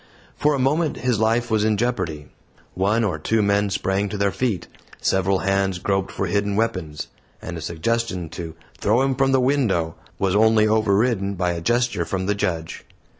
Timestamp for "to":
4.09-4.17, 8.29-8.55